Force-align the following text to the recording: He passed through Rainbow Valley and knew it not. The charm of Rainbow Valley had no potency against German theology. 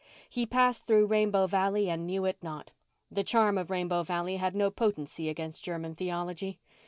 He 0.27 0.47
passed 0.47 0.87
through 0.87 1.05
Rainbow 1.05 1.45
Valley 1.45 1.87
and 1.87 2.07
knew 2.07 2.25
it 2.25 2.37
not. 2.41 2.71
The 3.11 3.21
charm 3.23 3.55
of 3.59 3.69
Rainbow 3.69 4.01
Valley 4.01 4.37
had 4.37 4.55
no 4.55 4.71
potency 4.71 5.29
against 5.29 5.63
German 5.63 5.93
theology. 5.93 6.57